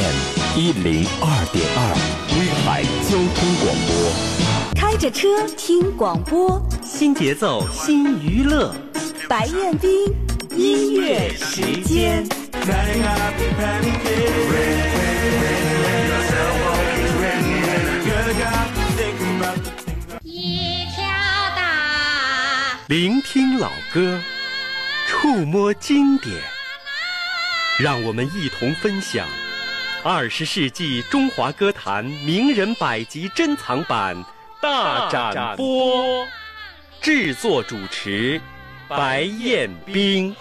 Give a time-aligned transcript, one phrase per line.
[0.00, 0.16] FM
[0.58, 1.78] 一零二点二，
[2.38, 3.92] 威海交通广播。
[4.74, 8.74] 开着车听广播，新节奏新娱乐，
[9.28, 9.90] 白彦斌
[10.56, 12.24] 音乐时间。
[20.22, 21.04] 一条
[21.54, 24.18] 大，聆听老歌，
[25.06, 26.34] 触摸经典，
[27.78, 29.26] 让我们一同分享
[30.02, 34.16] 二十世纪中华歌坛名人百集珍藏版
[34.58, 36.26] 大展播。
[37.02, 38.40] 制作主持
[38.88, 40.34] 白彦冰。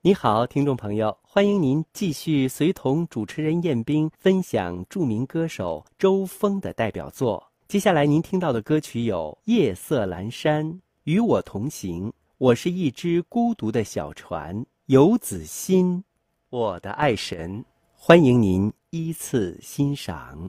[0.00, 7.50] 你好，听众朋友，欢迎您继续随同主持人彦冰分享著名歌手周峰的代表作。
[7.66, 10.64] 接下来您听到的歌曲有《夜色阑珊》
[11.02, 12.06] 《与我同行》
[12.38, 14.54] 《我是一只孤独的小船》
[14.86, 15.96] 《游子心》
[16.50, 17.58] 《我的爱神》，
[17.96, 20.48] 欢迎您依次欣赏。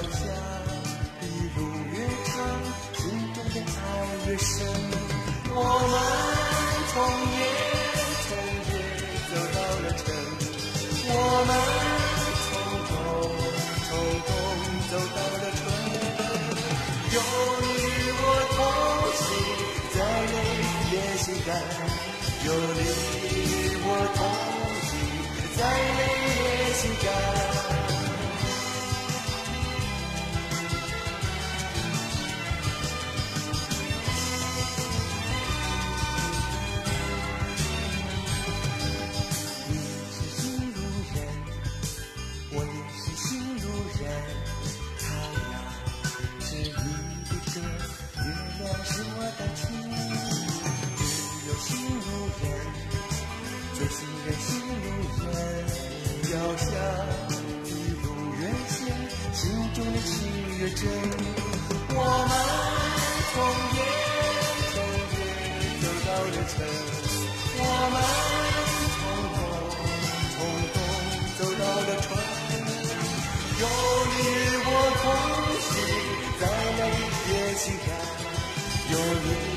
[0.00, 0.18] 脚下，
[1.20, 1.24] 一
[1.54, 1.60] 路
[1.92, 1.94] 越
[2.24, 2.32] 长，
[2.96, 3.00] 心
[3.34, 3.78] 中的爱
[4.26, 4.48] 越深。
[5.52, 5.54] 我
[5.92, 5.94] 们
[6.90, 6.94] 从
[7.36, 7.38] 夜
[8.24, 8.28] 从
[8.66, 8.72] 夜
[9.28, 10.02] 走到了晨，
[11.04, 11.12] 我
[11.48, 11.50] 们
[12.46, 12.50] 从
[12.88, 12.90] 冬
[13.84, 13.88] 从
[14.24, 14.28] 冬
[14.90, 15.62] 走到了春。
[17.12, 17.16] 有
[17.60, 17.64] 你
[18.16, 18.24] 我
[18.56, 18.58] 同
[19.20, 19.22] 行，
[19.92, 19.96] 再
[20.32, 20.34] 累
[20.92, 21.48] 也心甘；
[22.46, 22.80] 有你
[23.84, 23.86] 我
[24.16, 24.18] 同
[24.88, 24.90] 行，
[25.58, 25.60] 再
[25.98, 26.00] 累
[26.38, 26.40] 也
[26.74, 27.39] 心甘。
[66.30, 66.36] 列，
[67.58, 67.62] 我
[67.92, 67.94] 们
[68.96, 69.00] 匆
[69.34, 69.38] 匆
[70.34, 70.38] 匆
[70.72, 70.76] 匆
[71.38, 72.08] 走到了春，
[73.60, 73.62] 有
[74.10, 74.16] 你
[74.64, 74.68] 我
[75.00, 75.04] 同
[75.66, 75.72] 行，
[76.40, 76.42] 咱
[76.76, 76.78] 们
[77.28, 77.88] 也心甘，
[78.92, 78.94] 有
[79.24, 79.49] 你。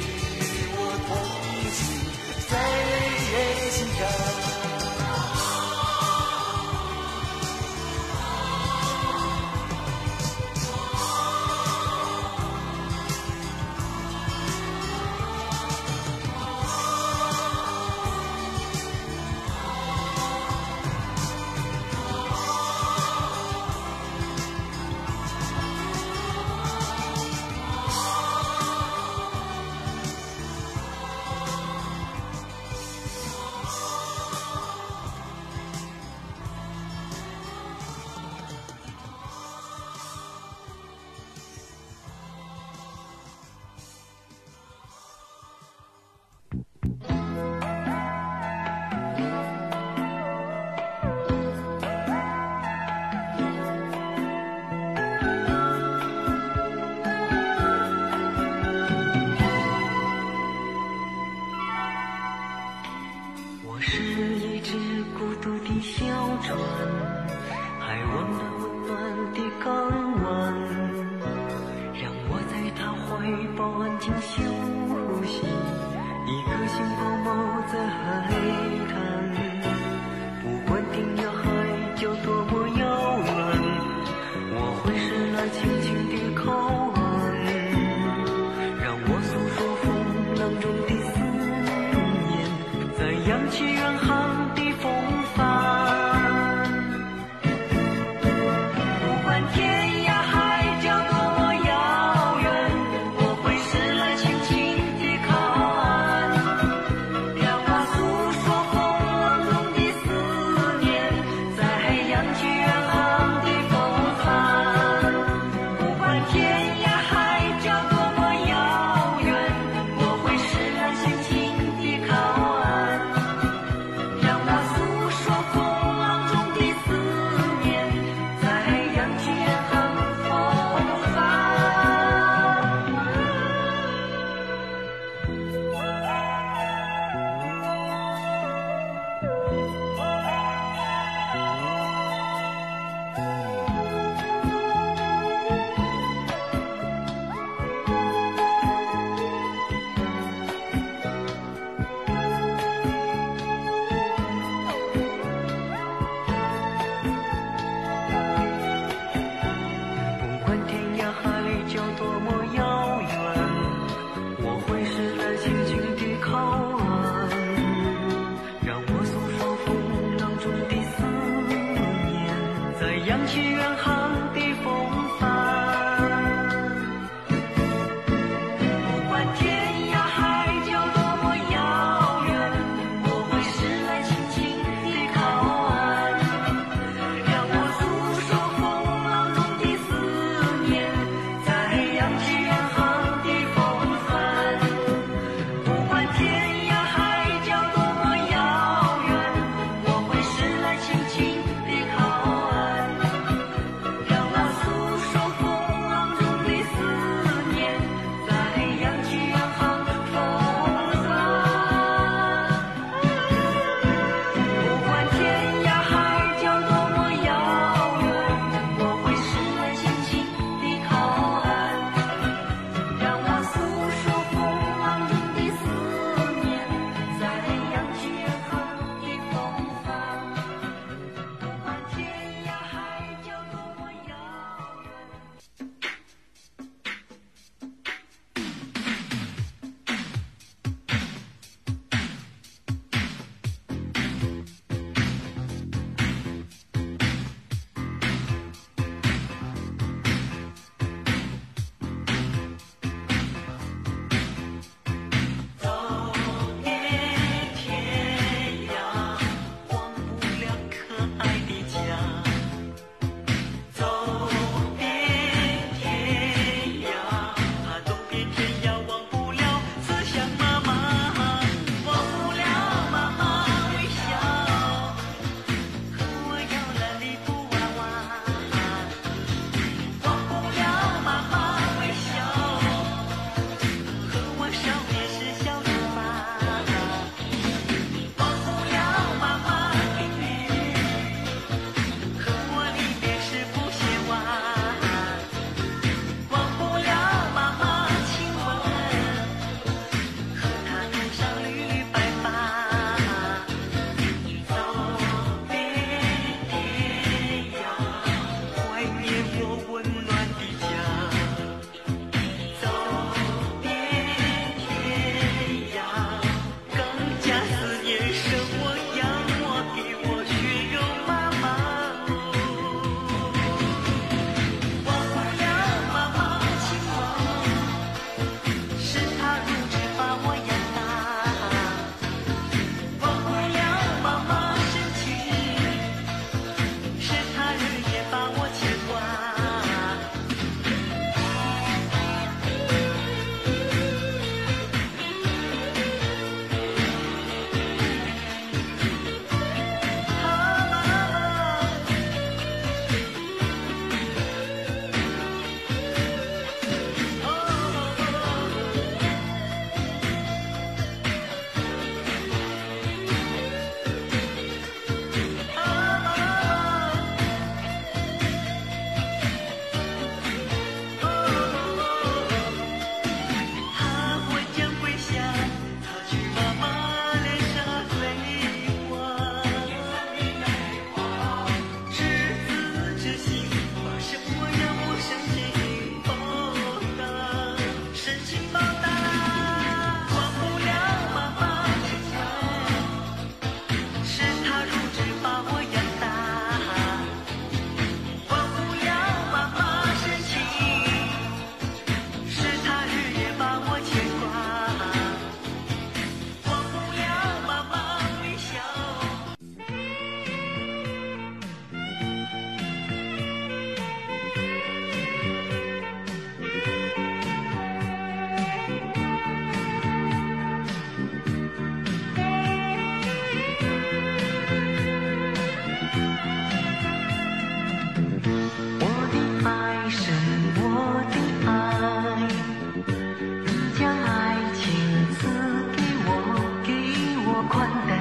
[437.54, 437.94] 宽带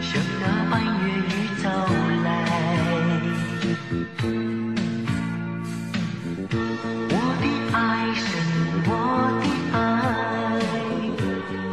[0.00, 1.28] 像那半月雨
[1.60, 1.68] 走
[2.22, 2.26] 来
[7.10, 7.76] 我的爱
[8.14, 8.22] 是
[8.86, 8.90] 我
[9.42, 9.76] 的爱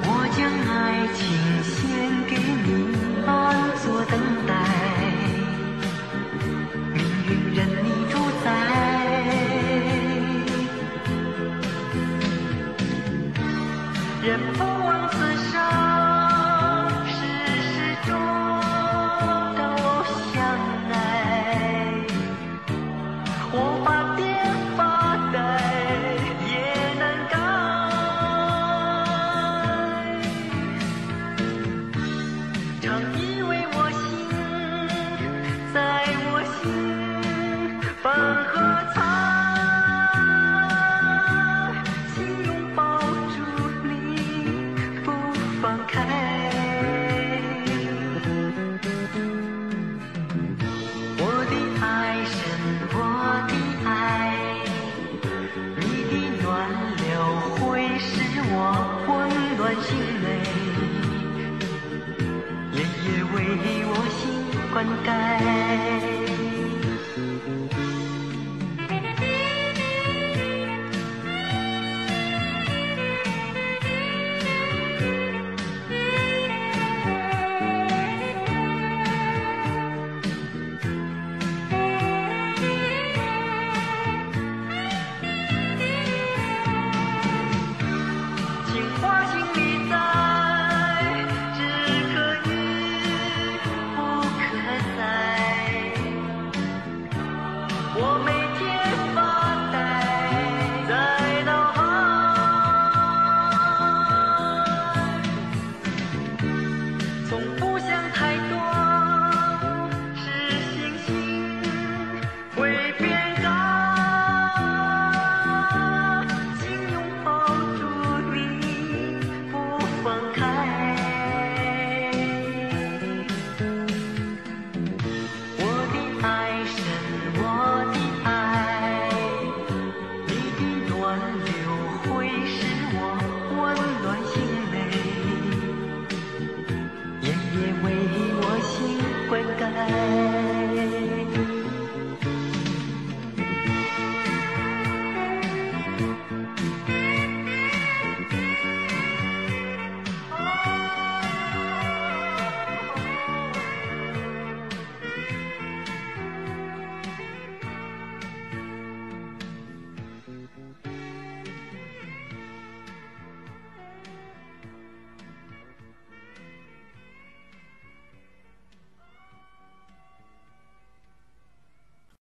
[0.02, 0.72] 我将爱
[1.14, 1.22] 情
[1.64, 1.72] 献
[2.28, 2.32] 给
[2.66, 2.68] 你
[3.24, 3.30] 当
[3.78, 4.14] 做等
[4.48, 4.52] 待。
[6.94, 8.46] 命运任你主宰。
[14.26, 15.33] 任不枉此